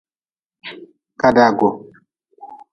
Kadagu. 1.19 1.69